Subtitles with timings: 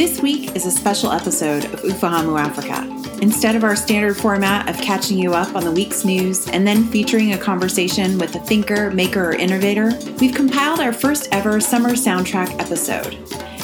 [0.00, 2.88] This week is a special episode of Ufahamu Africa.
[3.20, 6.84] Instead of our standard format of catching you up on the week's news and then
[6.84, 11.90] featuring a conversation with a thinker, maker, or innovator, we've compiled our first ever summer
[11.90, 13.12] soundtrack episode.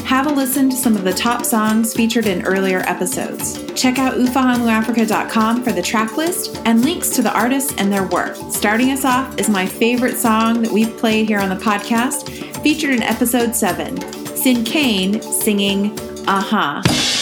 [0.05, 3.65] Have a listen to some of the top songs featured in earlier episodes.
[3.73, 8.37] Check out ufahamuafrica.com for the track list and links to the artists and their work.
[8.51, 12.29] Starting us off is my favorite song that we've played here on the podcast,
[12.63, 13.97] featured in episode 7
[14.37, 15.97] Sinkane singing
[16.29, 17.16] Uh-huh.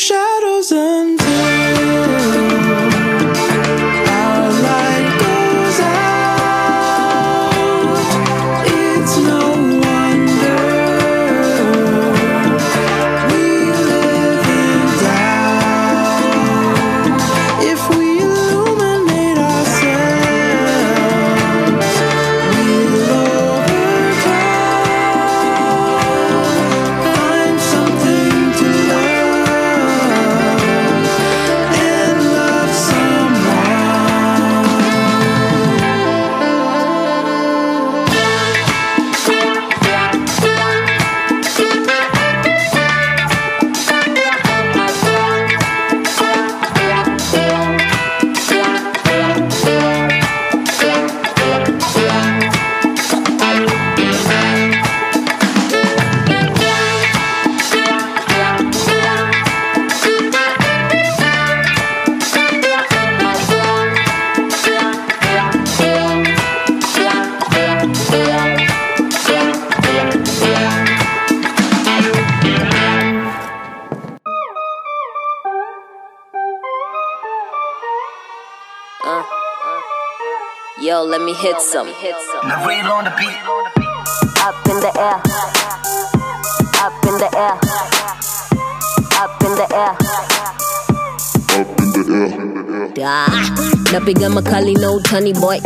[0.00, 1.19] shadows and
[81.40, 81.86] hit some.
[81.86, 83.36] Nareel on the beat.
[84.44, 85.18] Up in the air.
[86.84, 87.56] Up in the air.
[89.16, 89.96] Up in the air.
[91.60, 92.49] Up in the air.
[93.00, 93.24] Da.
[93.92, 95.58] Napiga makali no tiny boy.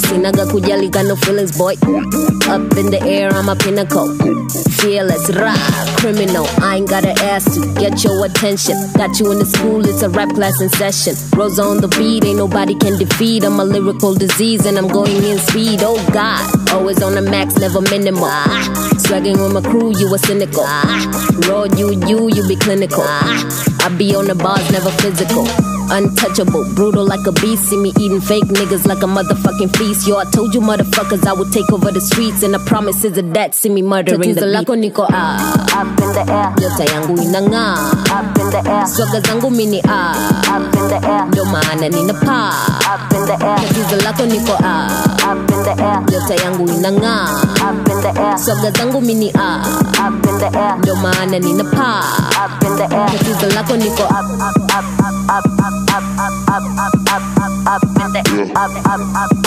[0.00, 1.74] Sinaga kujali got no feelings boy.
[2.48, 4.08] Up in the air I'm a pinnacle.
[4.80, 5.60] Fearless, rah,
[5.98, 6.46] criminal.
[6.62, 8.76] I ain't gotta ask to get your attention.
[8.96, 11.12] Got you in the school, it's a rap class in session.
[11.36, 13.44] Rosa on the beat, ain't nobody can defeat.
[13.44, 15.80] I'm a lyrical disease and I'm going in speed.
[15.82, 16.40] Oh God,
[16.72, 18.24] always on the max, never minimal.
[19.04, 20.64] Swagging with my crew, you a cynical.
[21.44, 23.04] Raw, you, you, you be clinical.
[23.04, 25.44] I be on the bars, never physical
[25.90, 27.64] Untouchable, brutal like a beast.
[27.68, 30.06] See me eating fake niggas like a motherfucking feast.
[30.06, 33.32] Yo, I told you motherfuckers I would take over the streets, and the promises of
[33.34, 35.36] that see me murdering Tatizo the lako niko ah.
[35.80, 36.54] Up in the air.
[36.56, 37.74] Nyota yangu inang'aa.
[38.10, 38.86] Up in the air.
[38.86, 40.14] Swaga zangu mini ah.
[40.56, 41.26] Up in the air.
[41.26, 42.52] Ndio maana nina paa.
[42.94, 43.58] Up in the air.
[43.58, 45.32] Tatizo lako niko ah.
[45.32, 45.98] Up in the air.
[46.06, 47.26] Nyota yangu inang'aa.
[47.66, 48.38] Up in the air.
[48.38, 49.58] Swaga zangu mini ah.
[50.06, 50.76] Up in the air.
[50.78, 52.02] Ndio maana nina paa.
[52.44, 53.08] Up in the air.
[53.10, 55.79] Tatizo lako niko up, up, up, up up, up,
[58.56, 59.39] up, up, up,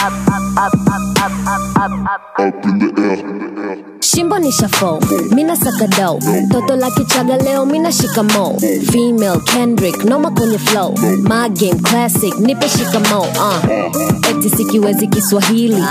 [4.34, 5.00] Shimbo ni shafo,
[5.36, 6.20] mina sakado
[6.52, 8.60] Toto la kichaga leo, mina shikamo
[8.92, 10.96] Female Kendrick, noma kwenye flow.
[11.22, 14.30] My game classic, nipe shikamo uh.
[14.30, 15.84] Eti sikiwezi kiswahili.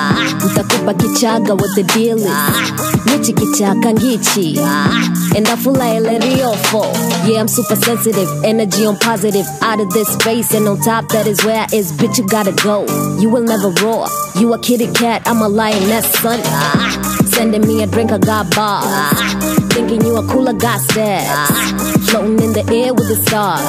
[0.53, 4.61] Ntakupa kichaga what the deal is kichaka ngichi.
[5.35, 6.87] Endafula ele riofo.
[7.29, 9.47] Yeah, I'm super sensitive, energy on positive.
[9.63, 11.93] Out of this space and on top that is where I is.
[11.93, 12.85] Bitch, you gotta go,
[13.21, 14.09] you will never roar.
[14.41, 16.41] You a kitty cat, I'm a lioness, son
[17.35, 19.72] Sending me a drink, I got bars.
[19.73, 22.09] Thinking you a cooler, stats.
[22.11, 23.63] Floating in the air with the stars.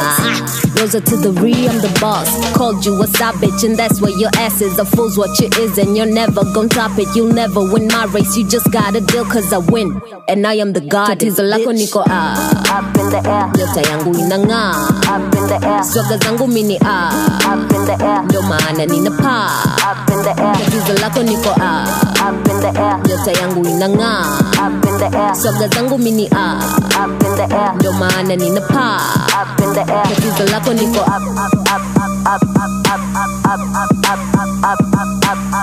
[0.79, 2.27] Rosa to the re, I'm the boss.
[2.57, 4.77] Called you a side bitch, and that's where your ass is.
[4.79, 7.07] A fool's what you is, and you're never gonna top it.
[7.15, 10.01] You'll never win my race, you just gotta deal, cause I win.
[10.27, 11.07] And I am the god.
[11.19, 12.35] Tatizo lako niko ah.
[12.73, 13.47] Up in the air.
[13.55, 14.73] Nyota yangu inang'aa.
[15.07, 15.83] Up in the air.
[15.83, 17.53] Swaga zangu mini ah.
[17.53, 18.23] Up in the air.
[18.23, 19.47] Ndio maana nina paa.
[19.91, 20.55] Up in the air.
[20.55, 21.85] Tatizo lako niko ah.
[22.27, 22.97] Up in the air.
[23.07, 24.23] Nyota yangu inang'aa.
[24.67, 25.35] Up in the air.
[25.35, 26.59] Swaga zangu mini ah.
[26.97, 27.73] Up in the air.
[27.75, 28.97] Ndio maana nina paa.
[29.41, 30.03] Up in the air.
[30.03, 32.43] Tatizo lako niko up, up, up, up, up,
[32.85, 35.53] up, up, up, up, up, up,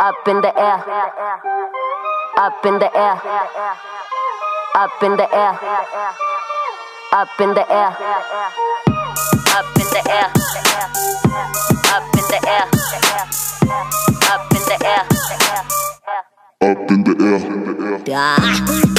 [0.00, 0.80] up, in the air.
[2.38, 2.72] up, in the air.
[2.72, 3.16] Up in the air.
[4.74, 5.54] Up in the air.
[7.12, 7.96] Up in the air.
[9.54, 10.30] Up in the air.
[10.32, 11.21] Up
[18.14, 18.91] Ah.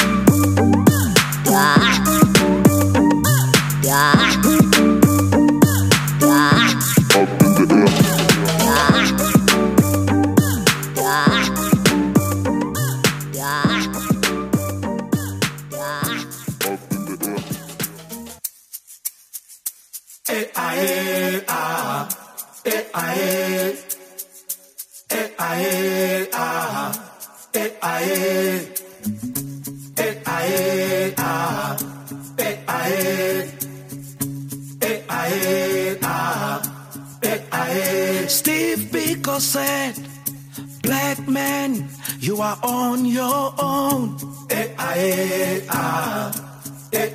[42.24, 44.16] You are on your own.
[44.50, 46.32] Eh, ah, eh, eh, ah.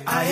[0.05, 0.23] Ah,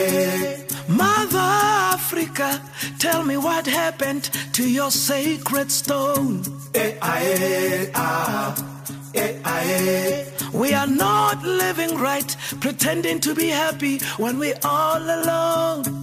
[0.88, 1.50] Mother
[1.97, 2.62] Africa,
[3.00, 6.43] tell me what happened to your sacred stone.
[10.53, 15.98] We are not living right, pretending to be happy when we're all alone.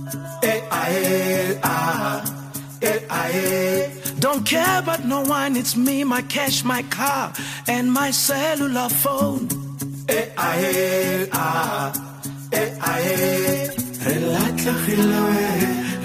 [4.24, 7.30] Don't care about no one, it's me, my cash, my car,
[7.68, 9.48] and my cellular phone.
[14.06, 15.44] Relax la khilawe,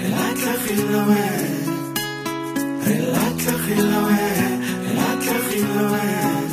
[0.02, 1.24] relax la khilawe,
[2.88, 4.20] relax la khilawe,
[4.84, 6.49] relax la khilawe.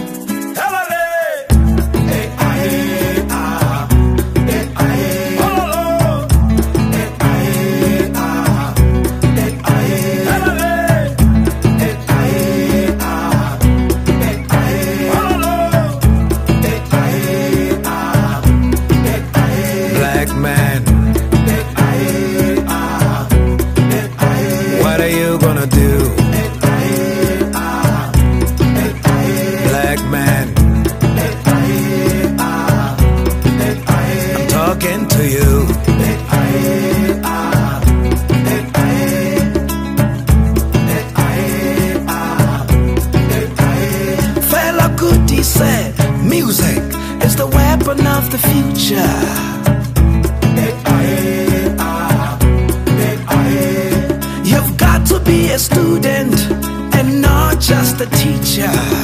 [58.58, 58.97] Teacher.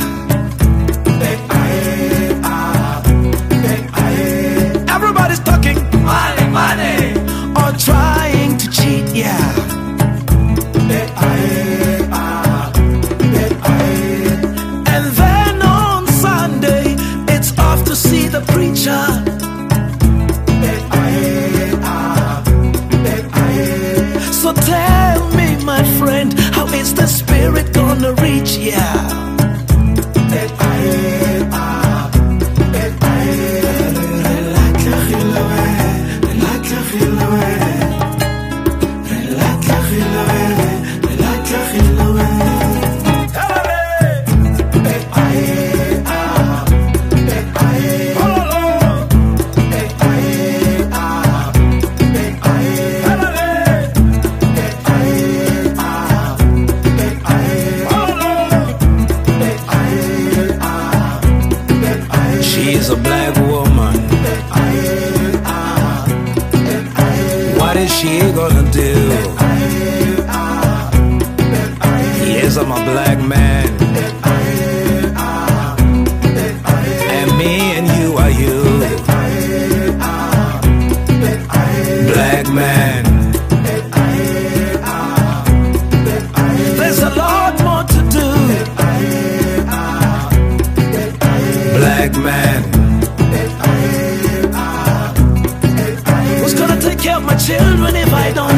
[97.26, 98.53] My children if I don't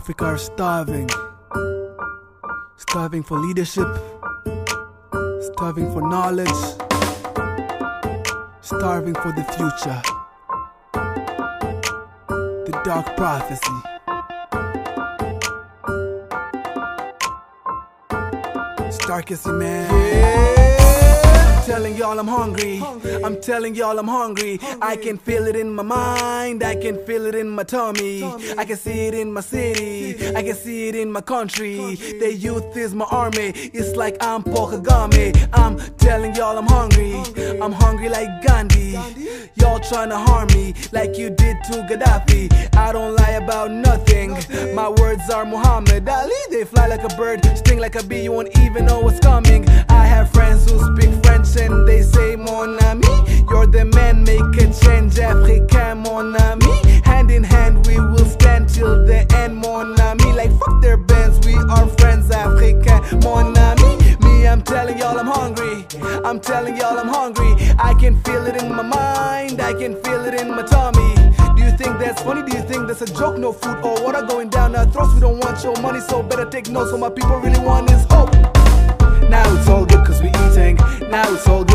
[0.00, 1.10] Africa are starving.
[2.78, 3.86] Starving for leadership,
[5.52, 6.60] starving for knowledge,
[8.62, 10.00] starving for the future.
[12.64, 13.78] The dark prophecy.
[18.88, 20.56] Starkissy man.
[20.56, 20.59] I'm
[21.70, 22.82] telling y'all I'm hungry.
[23.24, 24.58] I'm telling y'all I'm hungry.
[24.82, 26.64] I can feel it in my mind.
[26.64, 28.24] I can feel it in my tummy.
[28.58, 30.34] I can see it in my city.
[30.34, 31.94] I can see it in my country.
[32.22, 33.52] The youth is my army.
[33.78, 35.48] It's like I'm Paul Kagame.
[35.52, 37.12] I'm telling y'all I'm hungry.
[37.62, 38.98] I'm hungry like Gandhi.
[39.54, 42.42] Y'all trying to harm me like you did to Gaddafi.
[42.76, 44.30] I don't lie about nothing.
[44.74, 46.42] My words are Muhammad Ali.
[46.50, 48.22] They fly like a bird, sting like a bee.
[48.24, 49.68] You won't even know what's coming.
[49.88, 53.14] I have friends who speak French and they say, Mon ami,
[53.50, 56.74] you're the man, make a change, Africain, mon ami.
[57.04, 60.32] Hand in hand, we will stand till the end, mon ami.
[60.32, 63.90] Like, fuck their bands, we are friends, Africain, mon ami.
[64.20, 65.86] Me, I'm telling y'all I'm hungry.
[66.24, 67.52] I'm telling y'all I'm hungry.
[67.78, 71.14] I can feel it in my mind, I can feel it in my tummy.
[71.56, 72.42] Do you think that's funny?
[72.48, 73.38] Do you think that's a joke?
[73.38, 75.14] No food or water going down our throats.
[75.14, 76.92] We don't want your money, so better take notes.
[76.92, 78.32] What my people really want is hope.
[79.28, 79.89] Now it's all
[81.10, 81.69] Now it's all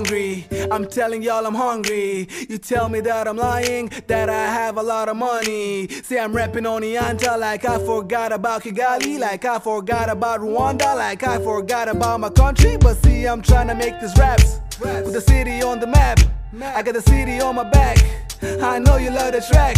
[0.00, 0.46] hungry.
[0.70, 2.26] I'm telling y'all I'm hungry.
[2.48, 5.88] You tell me that I'm lying, that I have a lot of money.
[5.88, 10.96] Say I'm rapping on Ianta like I forgot about Kigali, like I forgot about Rwanda,
[10.96, 12.78] like I forgot about my country.
[12.78, 16.18] But see, I'm trying to make these raps with the city on the map.
[16.62, 17.98] I got the city on my back.
[18.62, 19.76] I know you love the track.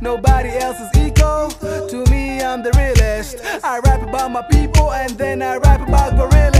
[0.00, 1.50] Nobody else is equal
[1.88, 2.42] to me.
[2.42, 3.36] I'm the realest.
[3.64, 6.51] I rap about my people and then I rap about gorillas.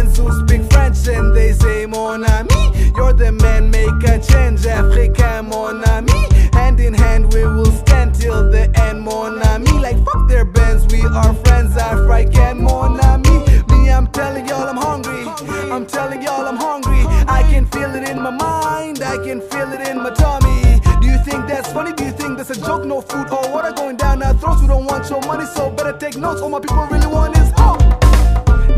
[0.00, 2.72] Friends who speak French and they say mon ami.
[2.96, 6.26] You're the man, make a change, Africain, mon ami.
[6.54, 9.70] Hand in hand, we will stand till the end, mon ami.
[9.78, 13.44] Like fuck their bands, we are friends, African, mon ami.
[13.68, 15.26] Me, I'm telling y'all I'm hungry.
[15.70, 17.04] I'm telling y'all I'm hungry.
[17.28, 20.80] I can feel it in my mind, I can feel it in my tummy.
[21.02, 21.92] Do you think that's funny?
[21.92, 22.86] Do you think that's a joke?
[22.86, 24.62] No food or water going down our throats.
[24.62, 26.40] We don't want your money, so better take notes.
[26.40, 27.80] All my people really want is hope.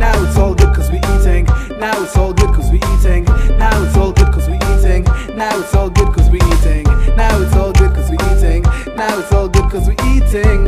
[0.00, 0.52] Now it's all
[1.82, 3.24] Now it's all good cause we eating.
[3.58, 5.02] Now it's all good cause we eating.
[5.36, 6.84] Now it's all good cause we eating.
[7.16, 8.62] Now it's all good cause we eating.
[8.94, 10.61] Now it's all good cause we eating.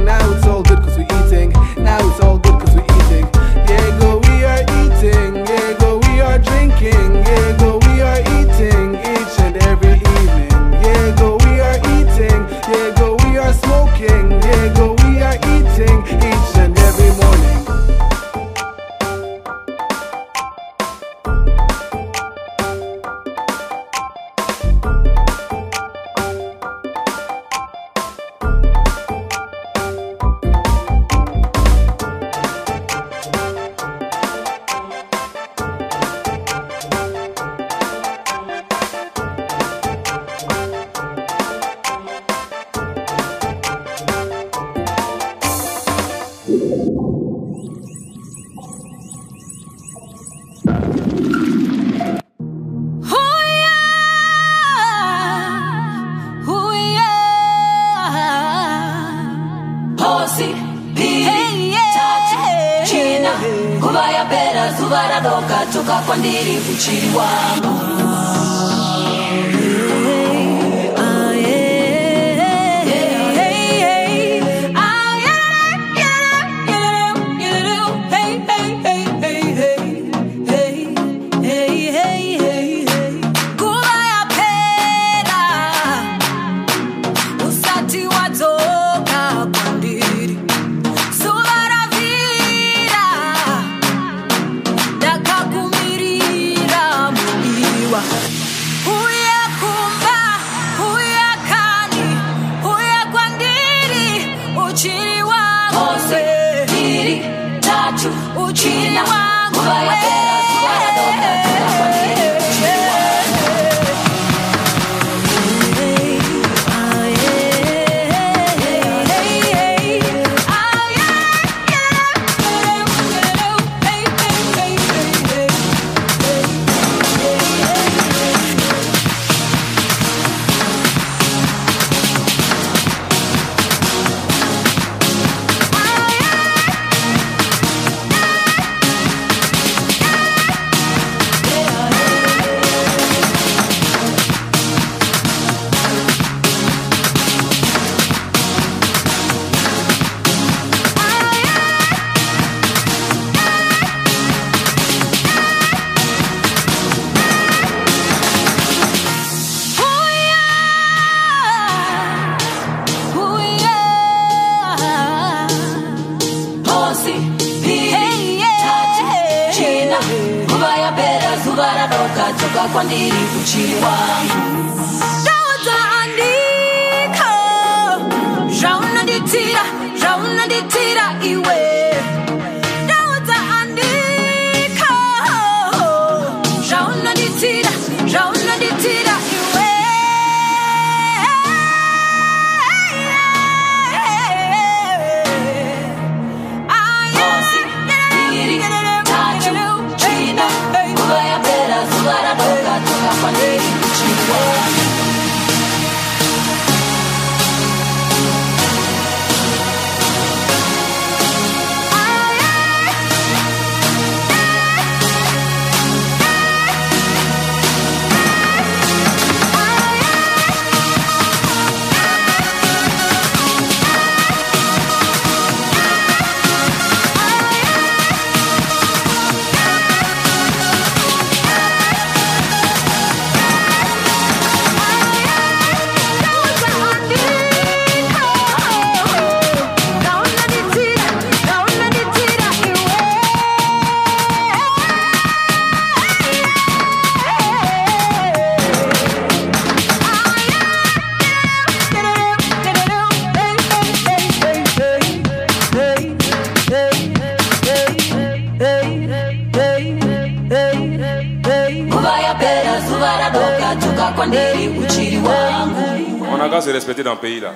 [266.87, 267.53] Dans le pays là.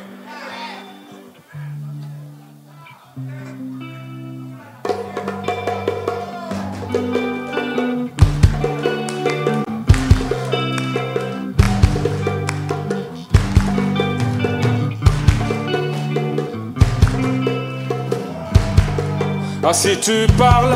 [19.63, 20.75] Ah si tu parles,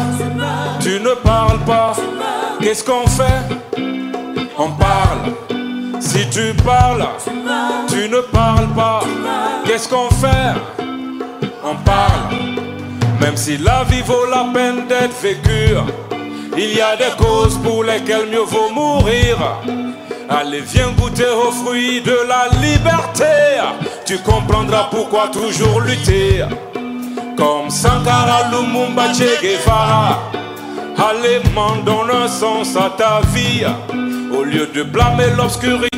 [0.80, 1.94] tu ne parles pas.
[2.60, 3.24] Qu'est-ce qu'on fait?
[4.58, 5.32] On parle.
[6.00, 7.08] Si tu parles,
[7.92, 9.00] tu ne parles pas.
[9.64, 10.54] Qu'est-ce qu'on fait?
[11.64, 12.34] On parle.
[13.20, 15.76] Même si la vie vaut la peine d'être vécue,
[16.56, 19.36] il y a des causes pour lesquelles mieux vaut mourir.
[20.28, 23.60] Allez, viens goûter aux fruits de la liberté.
[24.06, 26.44] Tu comprendras pourquoi toujours lutter.
[27.36, 30.18] Comme Sankara Lumumba Che Guevara.
[30.96, 33.64] Allez, m'en donne un sens à ta vie.
[34.34, 35.91] Au lieu de blâmer l'obscurité,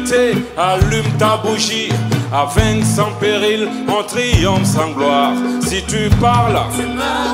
[0.56, 1.88] allume ta bougie.
[2.32, 5.32] À vaincre sans péril, on triomphe sans gloire.
[5.62, 6.60] Si tu parles,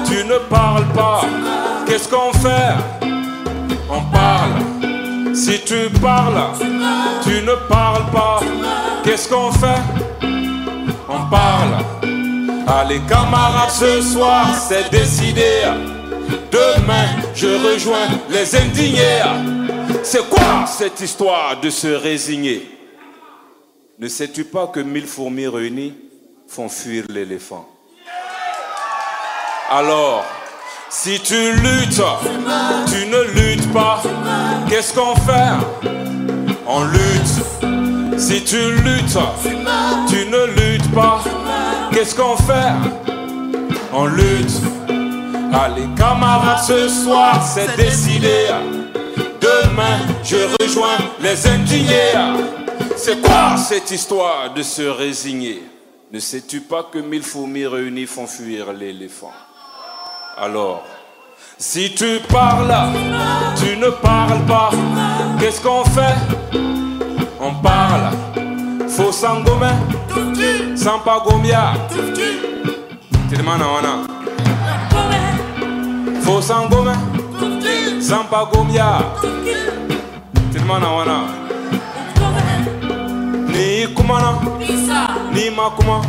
[0.06, 1.22] tu ne parles pas.
[1.86, 2.74] Qu'est-ce qu'on fait?
[3.88, 5.34] On parle.
[5.34, 6.42] Si tu parles,
[7.22, 8.40] tu ne parles pas.
[9.04, 9.80] Qu'est-ce qu'on fait?
[11.08, 11.84] On parle.
[12.66, 15.62] Allez camarades, ce soir c'est décidé.
[16.52, 19.22] Demain je rejoins les indignés.
[20.02, 22.68] C'est quoi cette histoire de se résigner?
[23.98, 25.94] Ne sais-tu pas que mille fourmis réunies
[26.48, 27.68] font fuir l'éléphant?
[29.70, 30.24] Alors,
[30.88, 32.02] si tu luttes,
[32.88, 34.02] tu ne luttes pas.
[34.68, 35.54] Qu'est-ce qu'on fait?
[36.66, 38.18] On lutte.
[38.18, 39.18] Si tu luttes,
[40.08, 41.22] tu ne luttes pas.
[41.92, 42.72] Qu'est-ce qu'on fait?
[43.92, 44.60] On lutte.
[45.52, 48.46] Allez camarades, ce soir c'est décidé.
[49.40, 52.14] Demain je rejoins les indignés.
[52.96, 55.62] C'est quoi cette histoire de se résigner?
[56.12, 59.32] Ne sais-tu pas que mille fourmis réunies font fuir l'éléphant?
[60.36, 60.84] Alors,
[61.56, 62.74] si tu parles,
[63.56, 64.70] tu ne parles pas.
[65.38, 66.16] Qu'est-ce qu'on fait?
[67.40, 68.10] On parle.
[68.88, 69.76] Faut s'engommer,
[70.76, 71.74] sans pas gomia.
[73.28, 73.94] Tilimana wana.
[76.22, 76.96] Faut s'engommer,
[78.00, 78.98] sans pas gomia.
[80.52, 81.18] Tilimana wana.
[83.48, 84.38] Ni kumana,
[85.32, 86.02] ni makuma.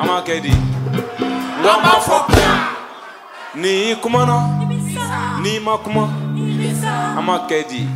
[0.00, 0.52] Ama kedi.
[1.60, 2.50] Ngamba fokya.
[3.54, 4.48] Ni kumana,
[5.42, 6.08] ni makuma.
[7.18, 7.88] Ama kedi.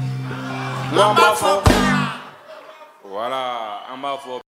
[0.94, 1.82] Ngamba fokya.
[3.12, 3.42] Voilà,
[3.92, 4.42] bas fort